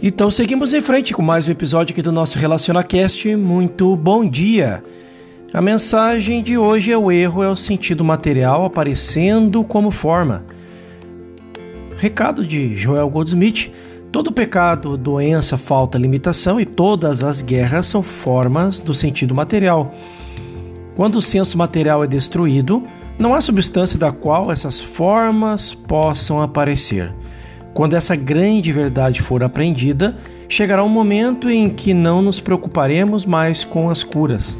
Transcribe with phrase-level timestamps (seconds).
[0.00, 3.34] Então seguimos em frente com mais um episódio aqui do nosso RelacionaCast.
[3.34, 4.80] Muito bom dia!
[5.52, 10.44] A mensagem de hoje é o erro é o sentido material aparecendo como forma.
[11.96, 13.72] Recado de Joel Goldsmith:
[14.12, 19.92] todo pecado, doença, falta, limitação e todas as guerras são formas do sentido material.
[20.94, 22.84] Quando o senso material é destruído,
[23.18, 27.12] não há substância da qual essas formas possam aparecer.
[27.78, 30.16] Quando essa grande verdade for aprendida,
[30.48, 34.58] chegará um momento em que não nos preocuparemos mais com as curas,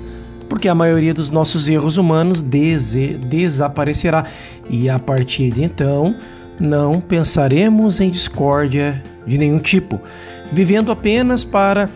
[0.49, 4.25] porque a maioria dos nossos erros humanos desaparecerá.
[4.71, 6.15] E a partir de então
[6.61, 10.01] não pensaremos em discórdia de nenhum tipo,
[10.53, 11.91] vivendo apenas para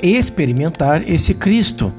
[0.00, 1.92] experimentar esse Cristo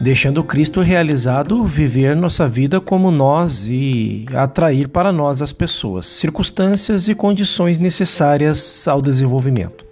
[0.00, 7.08] deixando Cristo realizado viver nossa vida como nós e atrair para nós as pessoas, circunstâncias
[7.08, 9.84] e condições necessárias ao desenvolvimento.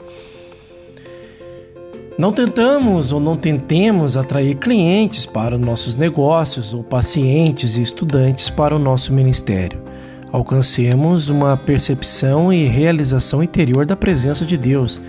[2.19, 8.77] Não tentamos ou não tentemos atrair clientes para nossos negócios ou pacientes e estudantes para
[8.77, 9.83] o nosso ministério.
[10.31, 15.01] Alcancemos uma percepção e realização interior da presença de Deus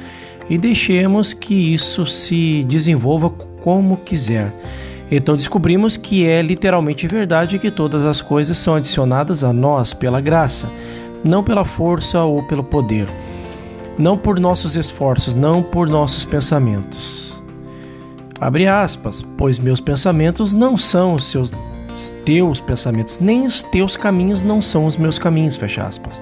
[0.50, 3.30] e deixemos que isso se desenvolva
[3.64, 4.54] como quiser.
[5.10, 10.20] Então descobrimos que é literalmente verdade que todas as coisas são adicionadas a nós pela
[10.20, 10.70] graça,
[11.24, 13.08] não pela força ou pelo poder,
[13.98, 17.34] não por nossos esforços, não por nossos pensamentos.
[18.40, 21.54] Abre aspas, pois meus pensamentos não são os seus
[21.96, 26.20] os teus pensamentos, nem os teus caminhos não são os meus caminhos, fecha aspas.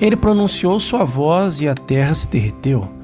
[0.00, 2.97] Ele pronunciou sua voz e a terra se derreteu.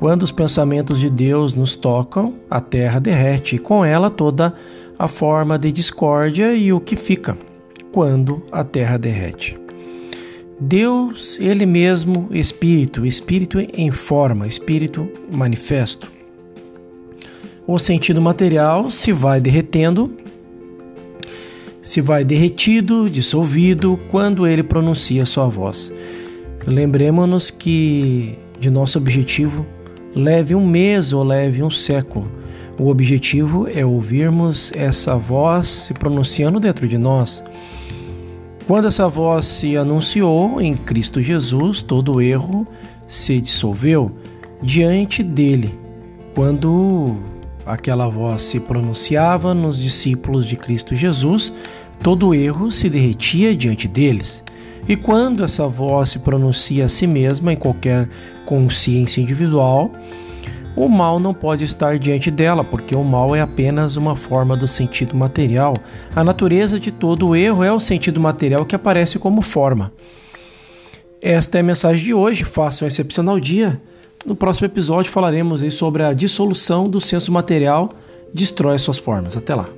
[0.00, 4.54] Quando os pensamentos de Deus nos tocam, a terra derrete e com ela toda
[4.98, 7.36] a forma de discórdia e o que fica
[7.92, 9.60] quando a terra derrete.
[10.58, 16.10] Deus, Ele mesmo, Espírito, Espírito em forma, Espírito manifesto.
[17.66, 20.10] O sentido material se vai derretendo,
[21.82, 25.92] se vai derretido, dissolvido, quando Ele pronuncia sua voz.
[26.66, 29.66] Lembremos-nos que de nosso objetivo
[30.14, 32.30] leve um mês ou leve um século.
[32.78, 37.42] O objetivo é ouvirmos essa voz se pronunciando dentro de nós.
[38.66, 42.66] Quando essa voz se anunciou em Cristo Jesus, todo erro
[43.06, 44.12] se dissolveu
[44.62, 45.78] diante dele.
[46.34, 47.16] Quando
[47.66, 51.52] aquela voz se pronunciava nos discípulos de Cristo Jesus,
[52.02, 54.42] todo erro se derretia diante deles.
[54.90, 58.08] E quando essa voz se pronuncia a si mesma em qualquer
[58.44, 59.92] consciência individual,
[60.74, 64.66] o mal não pode estar diante dela, porque o mal é apenas uma forma do
[64.66, 65.76] sentido material.
[66.12, 69.92] A natureza de todo o erro é o sentido material que aparece como forma.
[71.22, 72.42] Esta é a mensagem de hoje.
[72.42, 73.80] Faça um excepcional dia.
[74.26, 77.90] No próximo episódio falaremos sobre a dissolução do senso material
[78.34, 79.36] destrói suas formas.
[79.36, 79.68] Até lá.